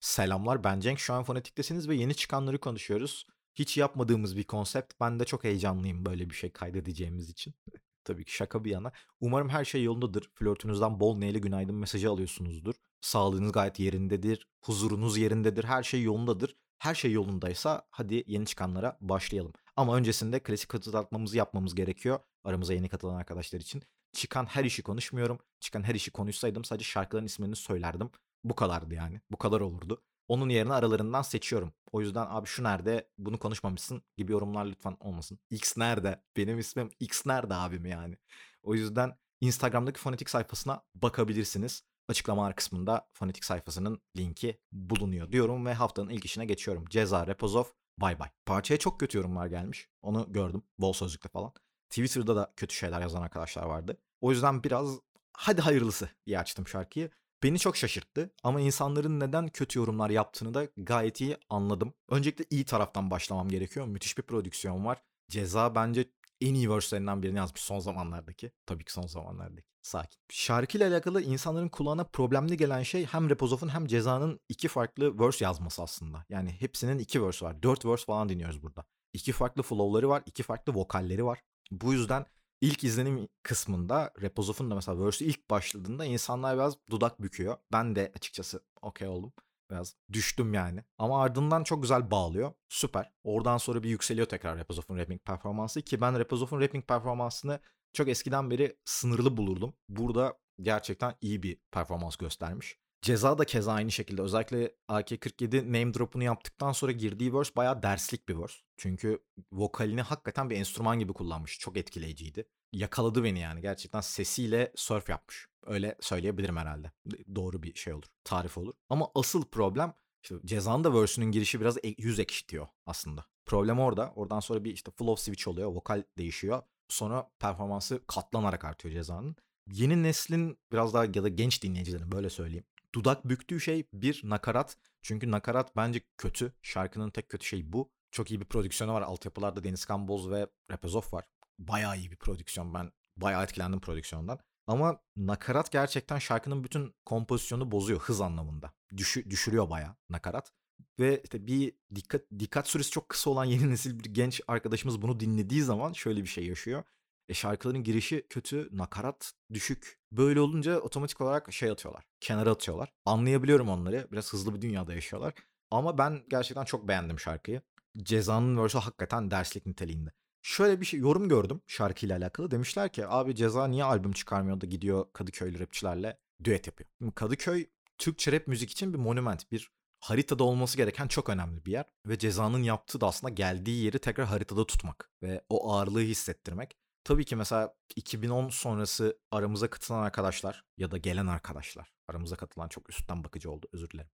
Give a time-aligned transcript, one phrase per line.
[0.00, 0.98] Selamlar ben Cenk.
[0.98, 3.26] Şu an Fonetik'tesiniz ve yeni çıkanları konuşuyoruz.
[3.54, 4.94] Hiç yapmadığımız bir konsept.
[5.00, 7.54] Ben de çok heyecanlıyım böyle bir şey kaydedeceğimiz için.
[8.04, 8.92] Tabii ki şaka bir yana.
[9.20, 10.30] Umarım her şey yolundadır.
[10.34, 12.74] Flörtünüzden bol neyle günaydın mesajı alıyorsunuzdur.
[13.00, 14.46] Sağlığınız gayet yerindedir.
[14.60, 15.64] Huzurunuz yerindedir.
[15.64, 16.56] Her şey yolundadır.
[16.78, 19.52] Her şey yolundaysa hadi yeni çıkanlara başlayalım.
[19.76, 22.20] Ama öncesinde klasik hatırlatmamızı yapmamız gerekiyor.
[22.44, 23.82] Aramıza yeni katılan arkadaşlar için.
[24.12, 25.38] Çıkan her işi konuşmuyorum.
[25.60, 28.10] Çıkan her işi konuşsaydım sadece şarkıların ismini söylerdim.
[28.44, 29.20] Bu kadardı yani.
[29.30, 30.02] Bu kadar olurdu.
[30.28, 31.72] Onun yerine aralarından seçiyorum.
[31.92, 35.38] O yüzden abi şu nerede bunu konuşmamışsın gibi yorumlar lütfen olmasın.
[35.50, 36.22] X nerede?
[36.36, 38.16] Benim ismim X nerede abim yani.
[38.62, 41.82] O yüzden Instagram'daki fonetik sayfasına bakabilirsiniz.
[42.08, 46.84] Açıklamalar kısmında fonetik sayfasının linki bulunuyor diyorum ve haftanın ilk işine geçiyorum.
[46.90, 47.64] Ceza Repozov
[47.98, 48.28] bay bay.
[48.46, 49.88] Parçaya çok kötü yorumlar gelmiş.
[50.02, 50.62] Onu gördüm.
[50.78, 51.52] Bol sözlükte falan.
[51.90, 53.96] Twitter'da da kötü şeyler yazan arkadaşlar vardı.
[54.20, 54.98] O yüzden biraz
[55.32, 57.10] hadi hayırlısı diye açtım şarkıyı.
[57.42, 61.94] Beni çok şaşırttı ama insanların neden kötü yorumlar yaptığını da gayet iyi anladım.
[62.08, 63.86] Öncelikle iyi taraftan başlamam gerekiyor.
[63.86, 65.02] Müthiş bir prodüksiyon var.
[65.28, 68.52] Ceza bence en iyi verse'lerinden birini yazmış son zamanlardaki.
[68.66, 69.68] Tabii ki son zamanlardaki.
[69.82, 70.18] Sakin.
[70.28, 75.82] Şarkıyla alakalı insanların kulağına problemli gelen şey hem Repozov'un hem Ceza'nın iki farklı verse yazması
[75.82, 76.24] aslında.
[76.28, 77.62] Yani hepsinin iki verse var.
[77.62, 78.84] Dört verse falan dinliyoruz burada.
[79.12, 81.42] İki farklı flow'ları var, iki farklı vokalleri var.
[81.70, 82.26] Bu yüzden
[82.60, 87.56] ilk izlenim kısmında Repozov'un da mesela verse'ü ilk başladığında insanlar biraz dudak büküyor.
[87.72, 89.32] Ben de açıkçası okey oldum.
[89.70, 90.84] Biraz düştüm yani.
[90.98, 92.52] Ama ardından çok güzel bağlıyor.
[92.68, 93.12] Süper.
[93.24, 95.82] Oradan sonra bir yükseliyor tekrar Repozov'un rapping performansı.
[95.82, 97.60] Ki ben Repozov'un rapping performansını
[97.92, 99.74] çok eskiden beri sınırlı bulurdum.
[99.88, 102.78] Burada gerçekten iyi bir performans göstermiş.
[103.02, 104.22] Ceza da keza aynı şekilde.
[104.22, 108.58] Özellikle AK-47 name drop'unu yaptıktan sonra girdiği verse bayağı derslik bir verse.
[108.76, 111.58] Çünkü vokalini hakikaten bir enstrüman gibi kullanmış.
[111.58, 112.48] Çok etkileyiciydi.
[112.72, 113.60] Yakaladı beni yani.
[113.60, 115.48] Gerçekten sesiyle surf yapmış.
[115.66, 116.92] Öyle söyleyebilirim herhalde.
[117.34, 118.06] Doğru bir şey olur.
[118.24, 118.74] Tarif olur.
[118.90, 123.24] Ama asıl problem işte Ceza'nın da verse'ünün girişi biraz yüz ekşitiyor aslında.
[123.46, 124.12] Problem orada.
[124.16, 125.68] Oradan sonra bir işte flow switch oluyor.
[125.68, 126.62] Vokal değişiyor.
[126.88, 129.36] Sonra performansı katlanarak artıyor Ceza'nın.
[129.72, 132.64] Yeni neslin biraz daha ya da genç dinleyicilerin böyle söyleyeyim
[132.94, 134.76] dudak büktüğü şey bir nakarat.
[135.02, 136.52] Çünkü nakarat bence kötü.
[136.62, 137.90] Şarkının tek kötü şeyi bu.
[138.10, 139.02] Çok iyi bir prodüksiyonu var.
[139.02, 141.24] Altyapılarda Deniz Kamboz ve Repezov var.
[141.58, 142.74] Bayağı iyi bir prodüksiyon.
[142.74, 144.38] Ben bayağı etkilendim prodüksiyondan.
[144.66, 148.72] Ama nakarat gerçekten şarkının bütün kompozisyonu bozuyor hız anlamında.
[148.96, 150.52] Düşü, düşürüyor bayağı nakarat.
[150.98, 155.20] Ve işte bir dikkat dikkat süresi çok kısa olan yeni nesil bir genç arkadaşımız bunu
[155.20, 156.84] dinlediği zaman şöyle bir şey yaşıyor.
[157.28, 159.98] E şarkıların girişi kötü, nakarat düşük.
[160.12, 162.04] Böyle olunca otomatik olarak şey atıyorlar.
[162.20, 162.92] Kenara atıyorlar.
[163.04, 164.08] Anlayabiliyorum onları.
[164.12, 165.34] Biraz hızlı bir dünyada yaşıyorlar.
[165.70, 167.62] Ama ben gerçekten çok beğendim şarkıyı.
[167.98, 170.10] Ceza'nın verse'ü hakikaten derslik niteliğinde.
[170.42, 172.50] Şöyle bir şey yorum gördüm şarkıyla alakalı.
[172.50, 176.90] Demişler ki abi Ceza niye albüm çıkarmıyor da gidiyor Kadıköylü rapçilerle düet yapıyor.
[177.14, 177.66] Kadıköy
[177.98, 181.84] Türkçe rap müzik için bir monument, bir haritada olması gereken çok önemli bir yer.
[182.06, 186.76] Ve Ceza'nın yaptığı da aslında geldiği yeri tekrar haritada tutmak ve o ağırlığı hissettirmek.
[187.08, 191.92] Tabii ki mesela 2010 sonrası aramıza katılan arkadaşlar ya da gelen arkadaşlar.
[192.08, 194.10] Aramıza katılan çok üstten bakıcı oldu özür dilerim.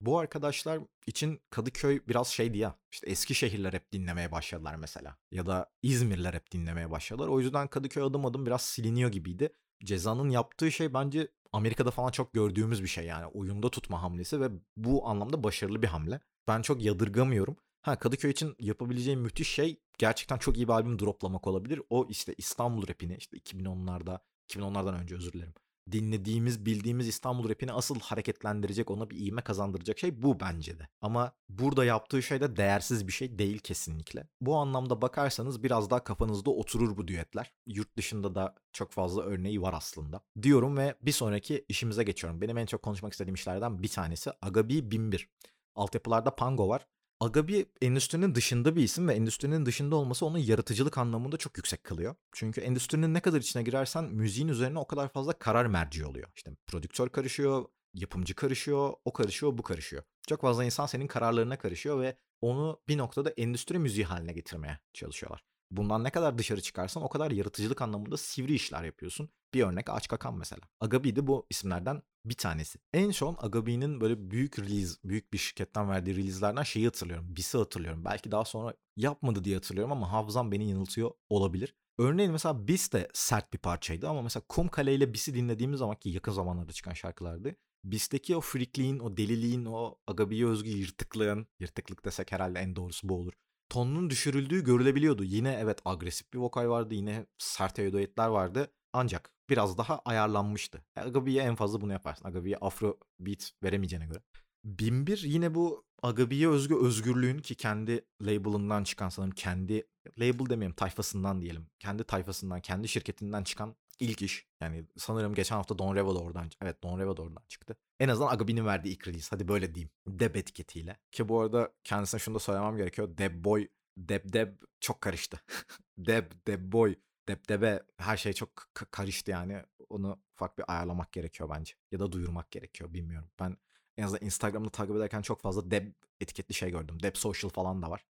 [0.00, 2.78] Bu arkadaşlar için Kadıköy biraz şeydi ya.
[2.92, 5.16] İşte eski şehirler hep dinlemeye başladılar mesela.
[5.32, 7.28] Ya da İzmirler hep dinlemeye başladılar.
[7.28, 9.52] O yüzden Kadıköy adım adım biraz siliniyor gibiydi.
[9.84, 13.26] Ceza'nın yaptığı şey bence Amerika'da falan çok gördüğümüz bir şey yani.
[13.26, 16.20] Oyunda tutma hamlesi ve bu anlamda başarılı bir hamle.
[16.48, 17.56] Ben çok yadırgamıyorum.
[17.88, 21.82] Ha Kadıköy için yapabileceğim müthiş şey gerçekten çok iyi bir albüm droplamak olabilir.
[21.90, 24.18] O işte İstanbul rapini işte 2010'larda
[24.48, 25.54] 2010'lardan önce özür dilerim.
[25.92, 30.88] Dinlediğimiz, bildiğimiz İstanbul rapini asıl hareketlendirecek, ona bir iğme kazandıracak şey bu bence de.
[31.00, 34.28] Ama burada yaptığı şey de değersiz bir şey değil kesinlikle.
[34.40, 37.52] Bu anlamda bakarsanız biraz daha kafanızda oturur bu düetler.
[37.66, 40.20] Yurt dışında da çok fazla örneği var aslında.
[40.42, 42.40] Diyorum ve bir sonraki işimize geçiyorum.
[42.40, 45.28] Benim en çok konuşmak istediğim işlerden bir tanesi Agabi 1001.
[45.74, 46.86] Altyapılarda Pango var.
[47.20, 52.14] Agabi endüstrinin dışında bir isim ve endüstrinin dışında olması onu yaratıcılık anlamında çok yüksek kılıyor.
[52.32, 56.28] Çünkü endüstrinin ne kadar içine girersen müziğin üzerine o kadar fazla karar merci oluyor.
[56.36, 57.64] İşte prodüktör karışıyor,
[57.94, 60.02] yapımcı karışıyor, o karışıyor, bu karışıyor.
[60.28, 65.44] Çok fazla insan senin kararlarına karışıyor ve onu bir noktada endüstri müziği haline getirmeye çalışıyorlar.
[65.70, 69.28] Bundan ne kadar dışarı çıkarsan o kadar yaratıcılık anlamında sivri işler yapıyorsun.
[69.54, 70.62] Bir örnek Aç Kakan mesela.
[70.80, 72.78] Agabi de bu isimlerden bir tanesi.
[72.92, 77.36] En son Agabi'nin böyle büyük release, büyük bir şirketten verdiği release'lerden şeyi hatırlıyorum.
[77.36, 78.04] Bis'i hatırlıyorum.
[78.04, 81.74] Belki daha sonra yapmadı diye hatırlıyorum ama hafızam beni yanıltıyor olabilir.
[81.98, 85.96] Örneğin mesela Bis de sert bir parçaydı ama mesela Kum Kale ile Bis'i dinlediğimiz zaman
[85.96, 87.56] ki yakın zamanlarda çıkan şarkılardı.
[87.84, 93.14] Bis'teki o freakliğin, o deliliğin, o Agabi'ye özgü yırtıklığın, yırtıklık desek herhalde en doğrusu bu
[93.14, 93.32] olur
[93.68, 95.24] tonunun düşürüldüğü görülebiliyordu.
[95.24, 96.94] Yine evet agresif bir vokal vardı.
[96.94, 98.72] Yine sert eudetler vardı.
[98.92, 100.84] Ancak biraz daha ayarlanmıştı.
[100.96, 102.28] Agabi'ye en fazla bunu yaparsın.
[102.28, 104.18] Agabi'ye afro beat veremeyeceğine göre.
[104.64, 109.86] 1001 yine bu Agabi'ye özgü özgürlüğün ki kendi label'ından çıkan sanırım kendi
[110.18, 111.66] label demeyelim tayfasından diyelim.
[111.78, 114.46] Kendi tayfasından, kendi şirketinden çıkan ilk iş.
[114.60, 117.76] Yani sanırım geçen hafta Don Reva da oradan evet Don Reva da oradan çıktı.
[118.00, 119.28] En azından Agabi'nin verdiği ilk release.
[119.30, 119.90] Hadi böyle diyeyim.
[120.06, 120.96] Deb etiketiyle.
[121.12, 123.18] Ki bu arada kendisine şunu da söylemem gerekiyor.
[123.18, 123.68] Deb Boy,
[123.98, 125.40] Deb Deb çok karıştı.
[125.98, 126.94] Deb, Deb Boy,
[127.28, 128.50] Deb Deb'e her şey çok
[128.90, 129.62] karıştı yani.
[129.88, 131.74] Onu ufak bir ayarlamak gerekiyor bence.
[131.92, 133.30] Ya da duyurmak gerekiyor bilmiyorum.
[133.40, 133.56] Ben
[133.96, 135.86] en azından Instagram'da takip ederken çok fazla Deb
[136.20, 137.02] etiketli şey gördüm.
[137.02, 138.04] Deb Social falan da var.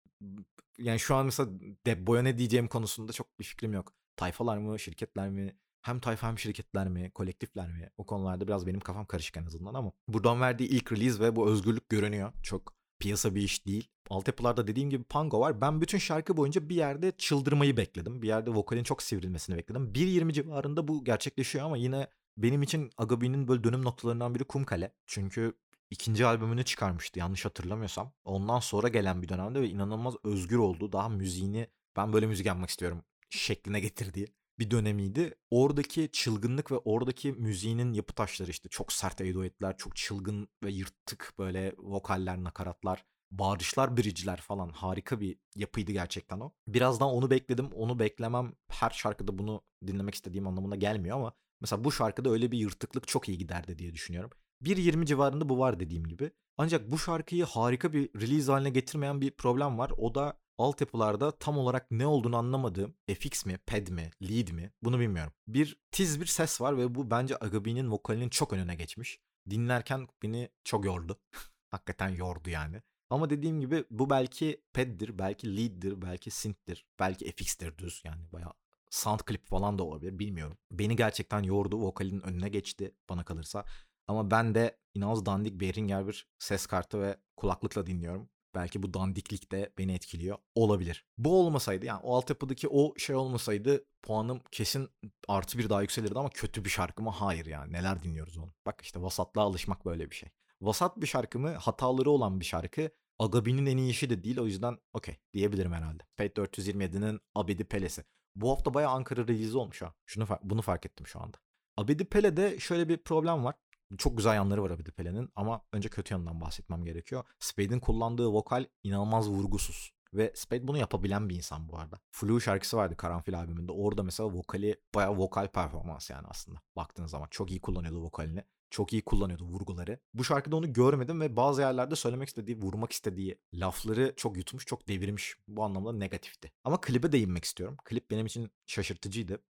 [0.79, 1.51] Yani şu an mesela
[1.87, 3.93] Deb Boy'a ne diyeceğim konusunda çok bir fikrim yok.
[4.17, 5.57] Tayfalar mı, şirketler mi,
[5.87, 7.91] hem tayfa hem şirketler mi, kolektifler mi?
[7.99, 11.51] O konularda biraz benim kafam karışık en azından ama buradan verdiği ilk release ve bu
[11.51, 12.33] özgürlük görünüyor.
[12.43, 13.89] Çok piyasa bir iş değil.
[14.11, 15.61] Altyapılarda dediğim gibi Pango var.
[15.61, 18.23] Ben bütün şarkı boyunca bir yerde çıldırmayı bekledim.
[18.23, 19.93] Bir yerde vokalin çok sivrilmesini bekledim.
[19.93, 22.07] 1.20 civarında bu gerçekleşiyor ama yine
[22.37, 24.93] benim için Agabi'nin böyle dönüm noktalarından biri Kumkale.
[25.07, 25.53] Çünkü
[25.91, 28.13] ikinci albümünü çıkarmıştı yanlış hatırlamıyorsam.
[28.25, 30.93] Ondan sonra gelen bir dönemde ve inanılmaz özgür oldu.
[30.93, 34.27] Daha müziğini ben böyle müzik yapmak istiyorum şekline getirdiği
[34.59, 35.35] bir dönemiydi.
[35.51, 41.35] Oradaki çılgınlık ve oradaki müziğinin yapı taşları işte çok sert edoetler, çok çılgın ve yırtık
[41.39, 46.53] böyle vokaller, nakaratlar, bağırışlar, bridge'ler falan harika bir yapıydı gerçekten o.
[46.69, 47.73] Birazdan onu bekledim.
[47.73, 52.59] Onu beklemem her şarkıda bunu dinlemek istediğim anlamına gelmiyor ama mesela bu şarkıda öyle bir
[52.59, 54.31] yırtıklık çok iyi giderdi diye düşünüyorum.
[54.63, 56.31] 1.20 civarında bu var dediğim gibi.
[56.59, 59.93] Ancak bu şarkıyı harika bir release haline getirmeyen bir problem var.
[59.97, 64.99] O da altyapılarda tam olarak ne olduğunu anlamadığım FX mi, pad mi, lead mi bunu
[65.01, 65.33] bilmiyorum.
[65.49, 69.21] Bir tiz bir ses var ve bu bence Agabi'nin vokalinin çok önüne geçmiş.
[69.51, 71.21] Dinlerken beni çok yordu.
[71.69, 72.83] Hakikaten yordu yani.
[73.11, 78.53] Ama dediğim gibi bu belki pad'dir, belki lead'dir, belki synth'tir, belki FX'tir düz yani bayağı
[78.91, 80.59] sound clip falan da olabilir bilmiyorum.
[80.71, 81.81] Beni gerçekten yordu.
[81.81, 83.65] Vokalin önüne geçti bana kalırsa.
[84.09, 88.29] Ama ben de inanılmaz dandik Behringer bir ses kartı ve kulaklıkla dinliyorum.
[88.57, 90.39] Belki bu dandiklik de beni etkiliyor.
[90.55, 91.05] Olabilir.
[91.19, 94.89] Bu olmasaydı yani o altyapıdaki o şey olmasaydı puanım kesin
[95.29, 97.11] artı bir daha yükselirdi ama kötü bir şarkı mı?
[97.11, 97.73] Hayır yani.
[97.73, 98.53] Neler dinliyoruz onu.
[98.67, 100.29] Bak işte vasatlığa alışmak böyle bir şey.
[100.61, 101.51] Vasat bir şarkı mı?
[101.51, 102.91] Hataları olan bir şarkı.
[103.19, 106.03] Agabi'nin en iyi işi de değil o yüzden okey diyebilirim herhalde.
[106.17, 108.05] Fate 427'nin Abedi Pelesi.
[108.37, 109.95] Bu hafta bayağı Ankara release olmuş ha.
[110.07, 111.39] Şunu bunu fark ettim şu anda.
[111.77, 113.55] Abedi Pele'de şöyle bir problem var.
[113.99, 117.25] Çok güzel yanları var Abidi Pele'nin ama önce kötü yanından bahsetmem gerekiyor.
[117.41, 119.97] Spade'in kullandığı vokal inanılmaz vurgusuz.
[120.15, 122.01] Ve Spade bunu yapabilen bir insan bu arada.
[122.11, 123.73] Flu şarkısı vardı Karanfil albümünde.
[123.73, 126.61] Orada mesela vokali bayağı vokal performans yani aslında.
[126.77, 128.45] Baktığın zaman çok iyi kullanıyordu vokalini.
[128.71, 129.99] Çok iyi kullanıyordu vurguları.
[130.15, 134.89] Bu şarkıda onu görmedim ve bazı yerlerde söylemek istediği, vurmak istediği lafları çok yutmuş, çok
[134.89, 135.37] devirmiş.
[135.49, 136.53] Bu anlamda negatifti.
[136.65, 137.77] Ama klibe değinmek istiyorum.
[137.85, 139.43] Klip benim için şaşırtıcıydı.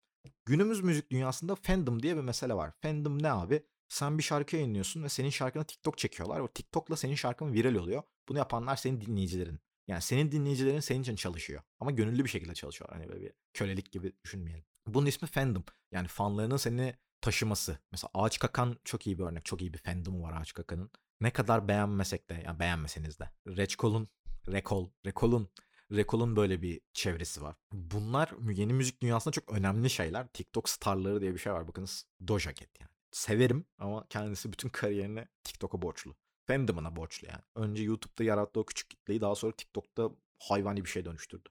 [0.44, 2.72] Günümüz müzik dünyasında fandom diye bir mesele var.
[2.82, 3.66] Fandom ne abi?
[3.88, 6.40] Sen bir şarkı yayınlıyorsun ve senin şarkına TikTok çekiyorlar.
[6.40, 8.02] O TikTok'la senin şarkın viral oluyor.
[8.28, 9.60] Bunu yapanlar senin dinleyicilerin.
[9.88, 11.62] Yani senin dinleyicilerin senin için çalışıyor.
[11.80, 12.90] Ama gönüllü bir şekilde çalışıyor.
[12.92, 14.64] Hani böyle bir kölelik gibi düşünmeyelim.
[14.86, 15.64] Bunun ismi fandom.
[15.92, 17.78] Yani fanlarının seni taşıması.
[17.92, 19.44] Mesela Ağaç Kakan çok iyi bir örnek.
[19.44, 20.90] Çok iyi bir fandom var Ağaç Kakan'ın.
[21.20, 23.30] Ne kadar beğenmesek de, yani beğenmeseniz de.
[23.46, 24.08] Reçkol'un,
[24.52, 25.50] Rekol, Rekol'un
[25.92, 27.56] Rekol'un böyle bir çevresi var.
[27.72, 30.26] Bunlar yeni müzik dünyasında çok önemli şeyler.
[30.28, 31.68] TikTok starları diye bir şey var.
[31.68, 36.16] Bakınız Doja Cat yani severim ama kendisi bütün kariyerini TikTok'a borçlu.
[36.46, 37.42] Fandom'ına borçlu yani.
[37.54, 41.48] Önce YouTube'da yarattığı o küçük kitleyi daha sonra TikTok'ta hayvani bir şey dönüştürdü.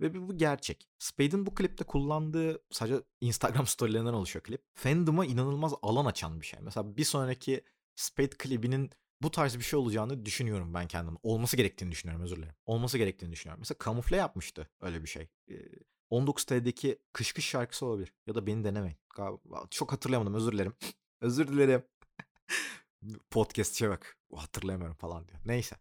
[0.00, 0.88] Ve bu gerçek.
[0.98, 4.62] Spade'in bu klipte kullandığı sadece Instagram storylerinden oluşuyor klip.
[4.74, 6.60] Fandom'a inanılmaz alan açan bir şey.
[6.62, 8.90] Mesela bir sonraki Spade klibinin
[9.22, 11.16] bu tarz bir şey olacağını düşünüyorum ben kendim.
[11.22, 12.54] Olması gerektiğini düşünüyorum özür dilerim.
[12.66, 13.60] Olması gerektiğini düşünüyorum.
[13.60, 15.28] Mesela kamufle yapmıştı öyle bir şey.
[16.10, 18.12] 19T'deki kış kış şarkısı olabilir.
[18.26, 18.96] Ya da beni denemeyin.
[19.70, 20.72] Çok hatırlayamadım özür dilerim.
[21.22, 21.82] Özür dilerim.
[23.30, 24.16] Podcast'e bak.
[24.34, 25.40] Hatırlayamıyorum falan diyor.
[25.44, 25.76] Neyse.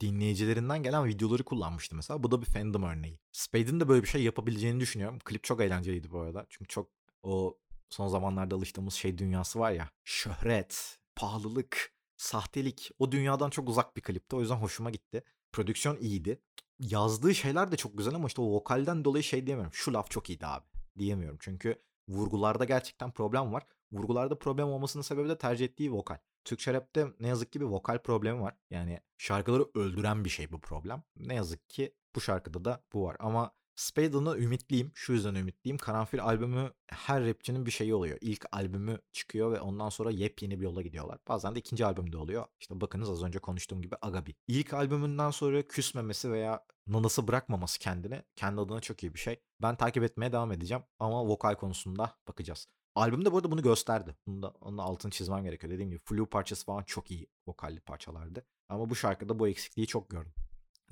[0.00, 2.22] Dinleyicilerinden gelen videoları kullanmıştı mesela.
[2.22, 3.20] Bu da bir fandom örneği.
[3.32, 5.18] Spade'in de böyle bir şey yapabileceğini düşünüyorum.
[5.24, 6.46] Klip çok eğlenceliydi bu arada.
[6.48, 6.90] Çünkü çok
[7.22, 7.58] o
[7.90, 9.90] son zamanlarda alıştığımız şey dünyası var ya.
[10.04, 12.90] Şöhret, pahalılık, sahtelik.
[12.98, 14.36] O dünyadan çok uzak bir klipti.
[14.36, 15.22] O yüzden hoşuma gitti.
[15.52, 16.40] Prodüksiyon iyiydi
[16.80, 19.74] yazdığı şeyler de çok güzel ama işte o vokalden dolayı şey diyemiyorum.
[19.74, 20.64] Şu laf çok iyiydi abi
[20.98, 21.38] diyemiyorum.
[21.40, 23.62] Çünkü vurgularda gerçekten problem var.
[23.92, 26.18] Vurgularda problem olmasının sebebi de tercih ettiği vokal.
[26.44, 28.54] Türkçe rapte ne yazık ki bir vokal problemi var.
[28.70, 31.02] Yani şarkıları öldüren bir şey bu problem.
[31.16, 33.16] Ne yazık ki bu şarkıda da bu var.
[33.18, 34.92] Ama Spade'ına ümitliyim.
[34.94, 35.78] Şu yüzden ümitliyim.
[35.78, 38.18] Karanfil albümü her rapçinin bir şeyi oluyor.
[38.20, 41.18] İlk albümü çıkıyor ve ondan sonra yepyeni bir yola gidiyorlar.
[41.28, 42.46] Bazen de ikinci albümde oluyor.
[42.60, 44.34] İşte bakınız az önce konuştuğum gibi Agabi.
[44.48, 49.40] İlk albümünden sonra küsmemesi veya nanası bırakmaması kendine kendi adına çok iyi bir şey.
[49.62, 52.68] Ben takip etmeye devam edeceğim ama vokal konusunda bakacağız.
[52.96, 54.16] Albümde bu arada bunu gösterdi.
[54.26, 55.72] Bunu da, onun altını çizmem gerekiyor.
[55.72, 58.46] Dediğim gibi Flu parçası falan çok iyi vokalli parçalardı.
[58.68, 60.32] Ama bu şarkıda bu eksikliği çok gördüm.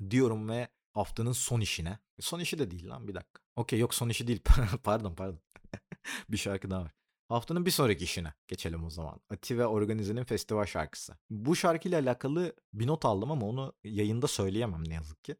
[0.09, 1.99] Diyorum ve haftanın son işine.
[2.19, 3.41] Son işi de değil lan bir dakika.
[3.55, 4.41] Okey yok son işi değil.
[4.83, 5.39] pardon pardon.
[6.29, 6.91] bir şarkı daha var.
[7.29, 9.19] Haftanın bir sonraki işine geçelim o zaman.
[9.29, 11.17] Ati ve Organize'nin festival şarkısı.
[11.29, 15.35] Bu şarkıyla alakalı bir not aldım ama onu yayında söyleyemem ne yazık ki.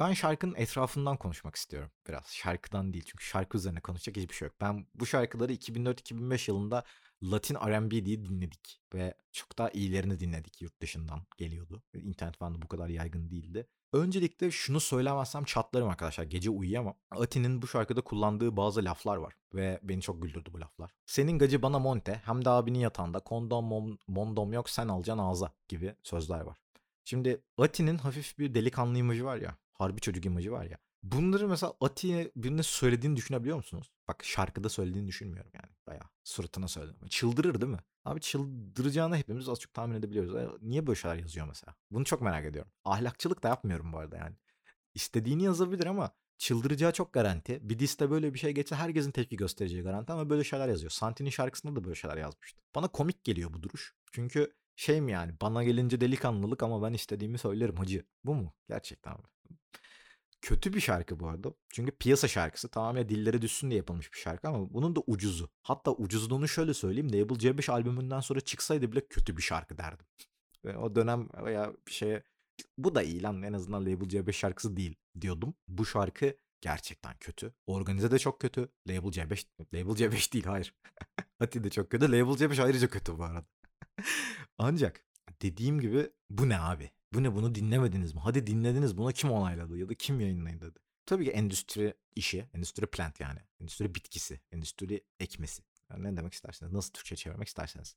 [0.00, 2.26] Ben şarkının etrafından konuşmak istiyorum biraz.
[2.26, 4.54] Şarkıdan değil çünkü şarkı üzerine konuşacak hiçbir şey yok.
[4.60, 6.84] Ben bu şarkıları 2004-2005 yılında
[7.22, 11.82] Latin R&B diye dinledik ve çok daha iyilerini dinledik yurt dışından geliyordu.
[11.94, 13.66] İnternet falan da bu kadar yaygın değildi.
[13.92, 16.24] Öncelikle şunu söylemezsem çatlarım arkadaşlar.
[16.24, 16.94] Gece uyuyamam.
[17.10, 20.90] Ati'nin bu şarkıda kullandığı bazı laflar var ve beni çok güldürdü bu laflar.
[21.06, 25.52] Senin gacı bana monte hem de abinin yatağında kondom mom, mondom yok sen alacaksın ağza
[25.68, 26.58] gibi sözler var.
[27.04, 29.56] Şimdi Ati'nin hafif bir delikanlı imajı var ya.
[29.78, 30.78] Harbi çocuk imajı var ya.
[31.02, 33.92] Bunları mesela Ati'ye birine söylediğini düşünebiliyor musunuz?
[34.08, 35.74] Bak şarkıda söylediğini düşünmüyorum yani.
[35.86, 37.08] Bayağı suratına söyledim.
[37.08, 37.78] Çıldırır değil mi?
[38.04, 40.62] Abi çıldıracağını hepimiz az çok tahmin edebiliyoruz.
[40.62, 41.74] Niye böyle şeyler yazıyor mesela?
[41.90, 42.72] Bunu çok merak ediyorum.
[42.84, 44.36] Ahlakçılık da yapmıyorum bu arada yani.
[44.94, 47.58] İstediğini yazabilir ama çıldıracağı çok garanti.
[47.62, 50.90] Bir diste böyle bir şey geçse herkesin tepki göstereceği garanti ama böyle şeyler yazıyor.
[50.90, 52.62] Santi'nin şarkısında da böyle şeyler yazmıştı.
[52.74, 53.94] Bana komik geliyor bu duruş.
[54.12, 58.04] Çünkü şey mi yani bana gelince delikanlılık ama ben istediğimi söylerim hacı.
[58.24, 58.54] Bu mu?
[58.68, 59.24] Gerçekten mi?
[60.42, 61.54] Kötü bir şarkı bu arada.
[61.68, 65.50] Çünkü piyasa şarkısı tamamen dillere düşsün diye yapılmış bir şarkı ama bunun da ucuzu.
[65.62, 67.12] Hatta ucuzluğunu şöyle söyleyeyim.
[67.12, 70.06] Label C5 albümünden sonra çıksaydı bile kötü bir şarkı derdim.
[70.64, 72.22] Ve o dönem veya bir şeye
[72.78, 75.54] bu da iyi lan en azından Label C5 şarkısı değil diyordum.
[75.68, 77.54] Bu şarkı gerçekten kötü.
[77.66, 78.68] Organize de çok kötü.
[78.88, 80.74] Label C5 Label C5 değil hayır.
[81.40, 82.12] Ati de çok kötü.
[82.12, 83.46] Label C5 ayrıca kötü bu arada.
[84.58, 85.04] Ancak
[85.42, 86.90] dediğim gibi bu ne abi?
[87.12, 88.20] Bu ne bunu dinlemediniz mi?
[88.24, 90.74] Hadi dinlediniz buna kim onayladı ya da kim yayınladı?
[91.06, 93.40] Tabii ki endüstri işi, endüstri plant yani.
[93.60, 95.62] Endüstri bitkisi, endüstri ekmesi.
[95.90, 97.96] Yani ne demek isterseniz, nasıl Türkçe çevirmek isterseniz.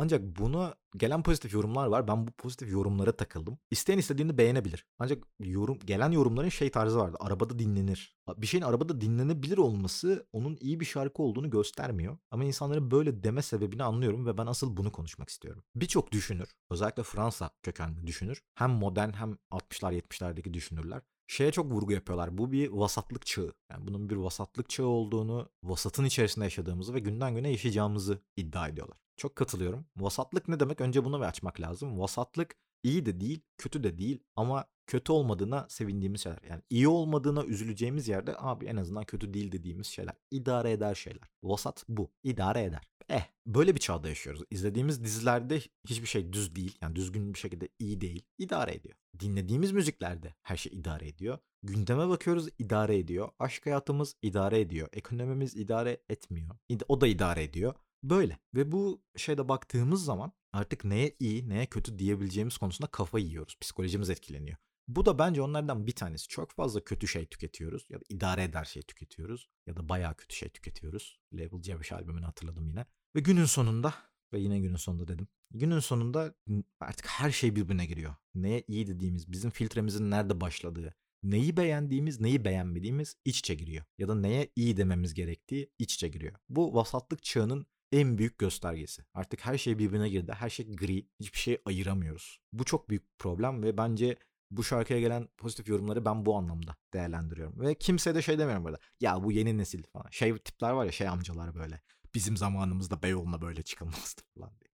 [0.00, 2.08] Ancak buna gelen pozitif yorumlar var.
[2.08, 3.58] Ben bu pozitif yorumlara takıldım.
[3.70, 4.86] İsteyen istediğini beğenebilir.
[4.98, 7.16] Ancak yorum gelen yorumların şey tarzı vardı.
[7.20, 8.16] Arabada dinlenir.
[8.36, 12.18] Bir şeyin arabada dinlenebilir olması onun iyi bir şarkı olduğunu göstermiyor.
[12.30, 15.62] Ama insanların böyle deme sebebini anlıyorum ve ben asıl bunu konuşmak istiyorum.
[15.74, 18.42] Birçok düşünür, özellikle Fransa kökenli düşünür.
[18.54, 22.38] Hem modern hem 60'lar 70'lerdeki düşünürler şeye çok vurgu yapıyorlar.
[22.38, 23.52] Bu bir vasatlık çağı.
[23.70, 28.98] Yani bunun bir vasatlık çağı olduğunu, vasatın içerisinde yaşadığımızı ve günden güne yaşayacağımızı iddia ediyorlar.
[29.16, 29.86] Çok katılıyorum.
[29.96, 30.80] Vasatlık ne demek?
[30.80, 31.98] Önce bunu bir açmak lazım.
[31.98, 36.42] Vasatlık iyi de değil, kötü de değil ama kötü olmadığına sevindiğimiz şeyler.
[36.50, 40.14] Yani iyi olmadığına üzüleceğimiz yerde abi en azından kötü değil dediğimiz şeyler.
[40.30, 41.28] İdare eder şeyler.
[41.42, 42.10] Vasat bu.
[42.24, 42.88] İdare eder.
[43.08, 44.42] Eh böyle bir çağda yaşıyoruz.
[44.50, 46.78] İzlediğimiz dizilerde hiçbir şey düz değil.
[46.82, 48.24] Yani düzgün bir şekilde iyi değil.
[48.38, 48.94] İdare ediyor.
[49.20, 51.38] Dinlediğimiz müziklerde her şey idare ediyor.
[51.62, 53.28] Gündeme bakıyoruz idare ediyor.
[53.38, 54.88] Aşk hayatımız idare ediyor.
[54.92, 56.56] Ekonomimiz idare etmiyor.
[56.88, 57.74] O da idare ediyor.
[58.02, 63.56] Böyle ve bu şeyde baktığımız zaman artık neye iyi neye kötü diyebileceğimiz konusunda kafa yiyoruz.
[63.60, 64.56] Psikolojimiz etkileniyor.
[64.88, 66.28] Bu da bence onlardan bir tanesi.
[66.28, 70.36] Çok fazla kötü şey tüketiyoruz ya da idare eder şey tüketiyoruz ya da bayağı kötü
[70.36, 71.20] şey tüketiyoruz.
[71.32, 72.86] Label C5 albümünü hatırladım yine.
[73.16, 73.94] Ve günün sonunda
[74.32, 75.28] ve yine günün sonunda dedim.
[75.50, 76.34] Günün sonunda
[76.80, 78.14] artık her şey birbirine giriyor.
[78.34, 83.84] Neye iyi dediğimiz, bizim filtremizin nerede başladığı, neyi beğendiğimiz, neyi beğenmediğimiz iç içe giriyor.
[83.98, 86.32] Ya da neye iyi dememiz gerektiği iç içe giriyor.
[86.48, 89.04] Bu vasatlık çağının en büyük göstergesi.
[89.14, 90.32] Artık her şey birbirine girdi.
[90.32, 91.08] Her şey gri.
[91.20, 92.40] Hiçbir şey ayıramıyoruz.
[92.52, 94.16] Bu çok büyük problem ve bence
[94.50, 97.60] bu şarkıya gelen pozitif yorumları ben bu anlamda değerlendiriyorum.
[97.60, 98.78] Ve kimseye de şey demiyorum burada.
[99.00, 100.06] Ya bu yeni nesil falan.
[100.10, 101.80] Şey tipler var ya şey amcalar böyle.
[102.14, 104.65] Bizim zamanımızda Beyoğlu'na böyle çıkılmazdı falan diye.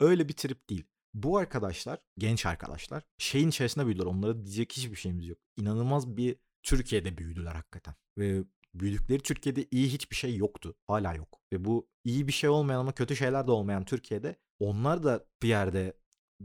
[0.00, 0.84] Öyle bir trip değil.
[1.14, 4.06] Bu arkadaşlar, genç arkadaşlar şeyin içerisinde büyüdüler.
[4.06, 5.38] Onlara diyecek hiçbir şeyimiz yok.
[5.56, 7.94] İnanılmaz bir Türkiye'de büyüdüler hakikaten.
[8.18, 10.74] Ve büyüdükleri Türkiye'de iyi hiçbir şey yoktu.
[10.86, 11.40] Hala yok.
[11.52, 15.48] Ve bu iyi bir şey olmayan ama kötü şeyler de olmayan Türkiye'de onlar da bir
[15.48, 15.96] yerde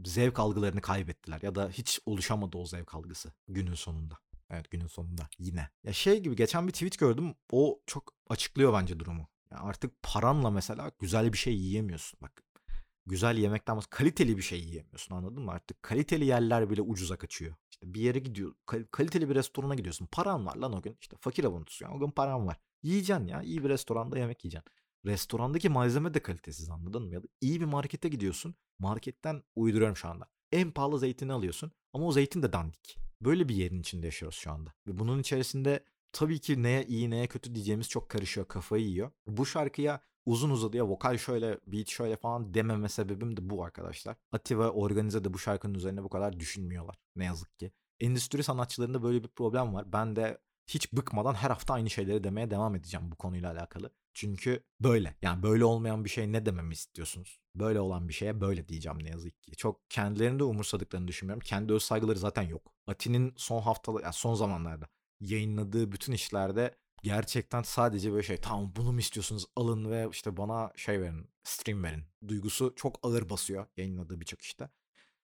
[0.04, 4.18] zevk algılarını kaybettiler ya da hiç oluşamadı o zevk algısı günün sonunda.
[4.50, 5.70] Evet günün sonunda yine.
[5.84, 7.34] Ya şey gibi geçen bir tweet gördüm.
[7.52, 9.28] O çok açıklıyor bence durumu.
[9.50, 12.18] Ya artık paranla mesela güzel bir şey yiyemiyorsun.
[12.22, 12.42] Bak
[13.06, 15.50] güzel yemekten kaliteli bir şey yiyemiyorsun anladın mı?
[15.50, 17.54] Artık kaliteli yerler bile ucuza kaçıyor.
[17.70, 18.54] İşte bir yere gidiyor,
[18.90, 20.08] kaliteli bir restorana gidiyorsun.
[20.12, 20.96] Paran var lan o gün.
[21.00, 21.84] İşte fakir avuntusu.
[21.84, 22.60] Yani o gün paran var.
[22.82, 23.42] Yiyeceksin ya.
[23.42, 24.72] iyi bir restoranda yemek yiyeceksin.
[25.06, 27.14] Restorandaki malzeme de kalitesiz anladın mı?
[27.14, 28.54] Ya da iyi bir markete gidiyorsun.
[28.78, 30.26] Marketten uyduruyorum şu anda.
[30.52, 32.98] En pahalı zeytini alıyorsun ama o zeytin de dandik.
[33.20, 34.72] Böyle bir yerin içinde yaşıyoruz şu anda.
[34.86, 39.10] Ve bunun içerisinde tabii ki neye iyi neye kötü diyeceğimiz çok karışıyor, kafayı yiyor.
[39.26, 44.16] Bu şarkıya uzun uzadıya vokal şöyle, beat şöyle falan dememe sebebim de bu arkadaşlar.
[44.32, 47.72] Ati ve Organize de bu şarkının üzerine bu kadar düşünmüyorlar ne yazık ki.
[48.00, 49.92] Endüstri sanatçılarında böyle bir problem var.
[49.92, 53.90] Ben de hiç bıkmadan her hafta aynı şeyleri demeye devam edeceğim bu konuyla alakalı.
[54.14, 55.16] Çünkü böyle.
[55.22, 57.40] Yani böyle olmayan bir şey ne dememi istiyorsunuz?
[57.54, 59.56] Böyle olan bir şeye böyle diyeceğim ne yazık ki.
[59.56, 61.42] Çok kendilerini de umursadıklarını düşünmüyorum.
[61.46, 62.74] Kendi öz saygıları zaten yok.
[62.86, 64.88] Ati'nin son haftalar, yani son zamanlarda
[65.20, 70.72] yayınladığı bütün işlerde gerçekten sadece böyle şey tamam bunu mu istiyorsunuz alın ve işte bana
[70.76, 74.68] şey verin stream verin duygusu çok ağır basıyor yayınladığı birçok işte.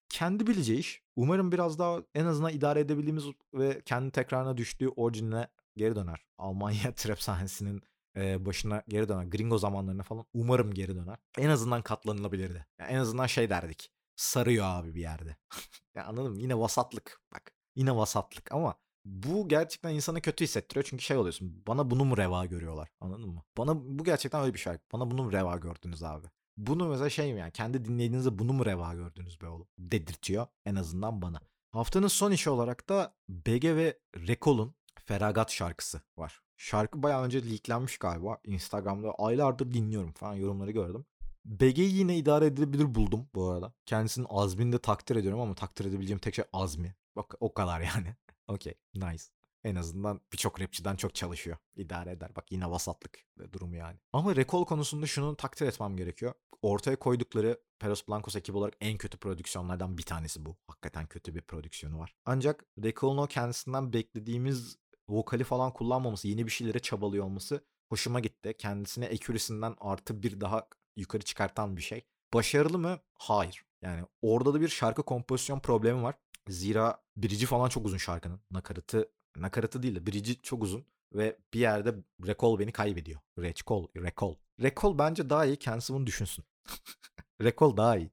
[0.08, 5.48] Kendi bileceği iş umarım biraz daha en azından idare edebildiğimiz ve kendi tekrarına düştüğü orijinine
[5.76, 6.26] geri döner.
[6.38, 7.82] Almanya trap sahnesinin
[8.16, 9.24] e, başına geri döner.
[9.24, 11.18] Gringo zamanlarına falan umarım geri döner.
[11.38, 12.66] En azından katlanılabilirdi.
[12.78, 13.90] Yani en azından şey derdik.
[14.16, 15.36] Sarıyor abi bir yerde.
[15.94, 16.38] ya anladın mı?
[16.38, 17.20] Yine vasatlık.
[17.34, 18.74] Bak yine vasatlık ama
[19.08, 21.62] bu gerçekten insanı kötü hissettiriyor çünkü şey oluyorsun.
[21.66, 22.88] Bana bunu mu reva görüyorlar?
[23.00, 23.42] Anladın mı?
[23.58, 24.72] Bana bu gerçekten öyle bir şey.
[24.92, 26.26] Bana bunu mu reva gördünüz abi?
[26.56, 29.68] Bunu mesela şey mi yani kendi dinlediğinizde bunu mu reva gördünüz be oğlum?
[29.78, 31.40] Dedirtiyor en azından bana.
[31.70, 34.74] Haftanın son işi olarak da BG ve Rekol'un
[35.04, 36.42] Feragat şarkısı var.
[36.56, 38.38] Şarkı bayağı önce leaklenmiş galiba.
[38.44, 41.06] Instagram'da aylardır dinliyorum falan yorumları gördüm.
[41.44, 43.72] BG'yi yine idare edilebilir buldum bu arada.
[43.86, 46.96] Kendisinin azmini de takdir ediyorum ama takdir edebileceğim tek şey azmi.
[47.16, 48.16] Bak o kadar yani.
[48.48, 49.24] Okey nice.
[49.64, 51.56] En azından birçok rapçiden çok çalışıyor.
[51.76, 52.36] İdare eder.
[52.36, 53.18] Bak yine vasatlık
[53.52, 53.98] durumu yani.
[54.12, 56.34] Ama Recall konusunda şunu takdir etmem gerekiyor.
[56.62, 60.56] Ortaya koydukları Peros Blancos ekibi olarak en kötü prodüksiyonlardan bir tanesi bu.
[60.68, 62.14] Hakikaten kötü bir prodüksiyonu var.
[62.24, 64.76] Ancak Recall'un kendisinden beklediğimiz
[65.08, 68.54] vokali falan kullanmaması, yeni bir şeylere çabalıyor olması hoşuma gitti.
[68.58, 72.04] Kendisine ekürisinden artı bir daha yukarı çıkartan bir şey.
[72.34, 72.98] Başarılı mı?
[73.14, 73.64] Hayır.
[73.82, 76.14] Yani orada da bir şarkı kompozisyon problemi var.
[76.48, 78.40] Zira birici falan çok uzun şarkının.
[78.50, 80.84] Nakaratı, nakaratı değil de birici çok uzun.
[81.14, 81.94] Ve bir yerde
[82.26, 83.20] Recall beni kaybediyor.
[83.38, 84.34] Recall, Recall.
[84.62, 85.56] Recall bence daha iyi.
[85.56, 86.44] Kendisi bunu düşünsün.
[87.42, 88.10] Recall daha iyi.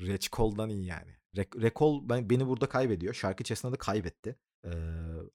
[0.00, 1.16] Recall'dan iyi yani.
[1.36, 3.14] Recall ben, beni burada kaybediyor.
[3.14, 4.36] Şarkı içerisinde de kaybetti.
[4.64, 4.70] Ee,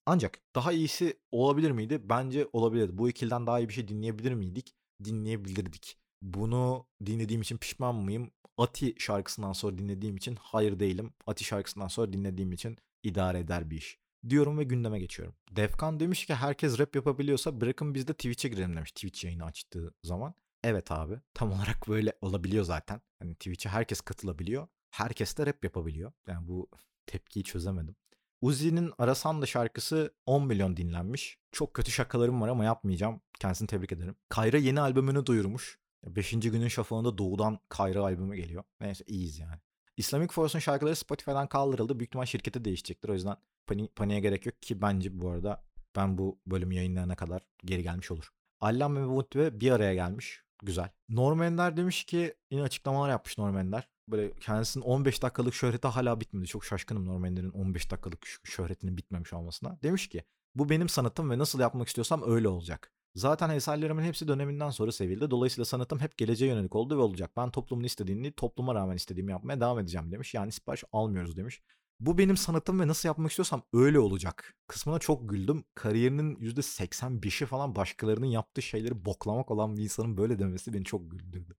[0.05, 2.01] ancak daha iyisi olabilir miydi?
[2.09, 2.97] Bence olabilirdi.
[2.97, 4.75] Bu ikilden daha iyi bir şey dinleyebilir miydik?
[5.03, 5.97] Dinleyebilirdik.
[6.21, 8.31] Bunu dinlediğim için pişman mıyım?
[8.57, 11.13] Ati şarkısından sonra dinlediğim için hayır değilim.
[11.27, 13.99] Ati şarkısından sonra dinlediğim için idare eder bir iş.
[14.29, 15.35] Diyorum ve gündeme geçiyorum.
[15.51, 19.93] Defkan demiş ki herkes rap yapabiliyorsa bırakın biz de Twitch'e girelim demiş Twitch yayını açtığı
[20.03, 20.33] zaman.
[20.63, 23.01] Evet abi tam olarak böyle olabiliyor zaten.
[23.19, 24.67] Hani Twitch'e herkes katılabiliyor.
[24.91, 26.11] Herkes de rap yapabiliyor.
[26.27, 26.69] Yani bu
[27.05, 27.95] tepkiyi çözemedim.
[28.41, 31.37] Uzi'nin Arasan da şarkısı 10 milyon dinlenmiş.
[31.51, 33.21] Çok kötü şakalarım var ama yapmayacağım.
[33.39, 34.15] Kendisini tebrik ederim.
[34.29, 35.80] Kayra yeni albümünü duyurmuş.
[36.07, 38.63] Beşinci günün şafağında Doğu'dan Kayra albümü geliyor.
[38.81, 39.59] Neyse iyiyiz yani.
[39.97, 41.99] Islamic Force'un şarkıları Spotify'dan kaldırıldı.
[41.99, 43.09] Büyük ihtimal şirketi değişecektir.
[43.09, 43.37] O yüzden
[43.67, 45.63] pani paniğe gerek yok ki bence bu arada
[45.95, 48.31] ben bu bölümü yayınlayana kadar geri gelmiş olur.
[48.59, 50.43] Allam ve Mutve bir araya gelmiş.
[50.63, 50.89] Güzel.
[51.09, 53.87] Norm Ender demiş ki yine açıklamalar yapmış Norm Ender.
[54.07, 56.47] Böyle kendisinin 15 dakikalık şöhreti hala bitmedi.
[56.47, 59.77] Çok şaşkınım Norm Ender'in 15 dakikalık şöhretinin bitmemiş olmasına.
[59.83, 60.23] Demiş ki
[60.55, 62.91] bu benim sanatım ve nasıl yapmak istiyorsam öyle olacak.
[63.15, 65.31] Zaten eserlerimin hepsi döneminden sonra sevildi.
[65.31, 67.31] Dolayısıyla sanatım hep geleceğe yönelik oldu ve olacak.
[67.37, 70.33] Ben toplumun istediğini topluma rağmen istediğimi yapmaya devam edeceğim demiş.
[70.33, 71.61] Yani sipariş almıyoruz demiş.
[71.99, 74.55] Bu benim sanatım ve nasıl yapmak istiyorsam öyle olacak.
[74.67, 75.63] Kısmına çok güldüm.
[75.75, 81.55] Kariyerinin %85'i falan başkalarının yaptığı şeyleri boklamak olan bir insanın böyle demesi beni çok güldürdü.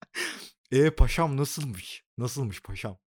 [0.70, 2.04] e paşam nasılmış?
[2.18, 2.98] Nasılmış paşam?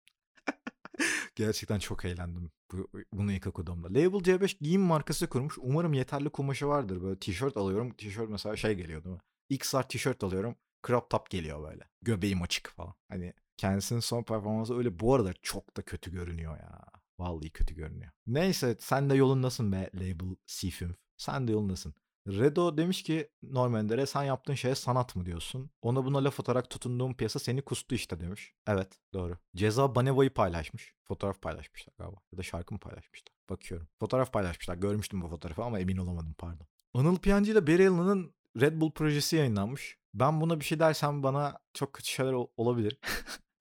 [1.36, 3.88] Gerçekten çok eğlendim bu, bunu ilk okuduğumda.
[3.88, 5.58] Label C5 giyim markası kurmuş.
[5.60, 7.02] Umarım yeterli kumaşı vardır.
[7.02, 7.90] Böyle tişört alıyorum.
[7.90, 9.20] Tişört mesela şey geliyor değil mi?
[9.48, 10.56] XR tişört alıyorum.
[10.86, 11.84] Crop top geliyor böyle.
[12.02, 12.94] Göbeğim açık falan.
[13.08, 16.84] Hani kendisinin son performansı öyle bu arada çok da kötü görünüyor ya.
[17.18, 18.12] Vallahi kötü görünüyor.
[18.26, 20.96] Neyse sen de yolundasın be label Sifim.
[21.16, 21.94] Sen de yolundasın.
[22.28, 25.70] Redo demiş ki Normander'e sen yaptığın şeye sanat mı diyorsun?
[25.82, 28.54] Ona buna laf atarak tutunduğum piyasa seni kustu işte demiş.
[28.66, 29.38] Evet doğru.
[29.56, 30.94] Ceza Baneva'yı paylaşmış.
[31.08, 32.20] Fotoğraf paylaşmışlar galiba.
[32.32, 33.34] Ya da şarkı mı paylaşmışlar?
[33.50, 33.88] Bakıyorum.
[34.00, 34.76] Fotoğraf paylaşmışlar.
[34.76, 36.66] Görmüştüm bu fotoğrafı ama emin olamadım pardon.
[36.94, 39.98] Anıl Piyancı ile Barry Allen'ın Red Bull projesi yayınlanmış.
[40.14, 42.98] Ben buna bir şey dersem bana çok kötü şeyler olabilir.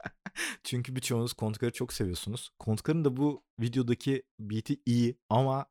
[0.64, 2.50] Çünkü birçoğunuz Kontkar'ı çok seviyorsunuz.
[2.60, 5.66] Kontkar'ın da bu videodaki beat'i iyi ama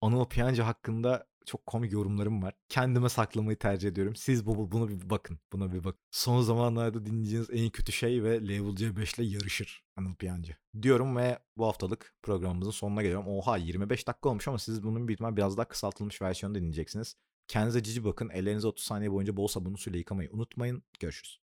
[0.00, 2.54] Anıl Piyancı hakkında çok komik yorumlarım var.
[2.68, 4.16] Kendime saklamayı tercih ediyorum.
[4.16, 5.38] Siz bu bunu bir bakın.
[5.52, 6.00] Buna bir bakın.
[6.10, 10.56] Son zamanlarda dinleyeceğiniz en kötü şey ve Level C5 ile yarışır Anıl Piyancı.
[10.82, 13.28] Diyorum ve bu haftalık programımızın sonuna geliyorum.
[13.28, 17.16] Oha 25 dakika olmuş ama siz bunun ihtimal biraz daha kısaltılmış versiyonu dinleyeceksiniz.
[17.48, 18.28] Kendinize cici bakın.
[18.28, 20.82] Ellerinizi 30 saniye boyunca bol sabunlu suyla yıkamayı unutmayın.
[21.00, 21.43] Görüşürüz.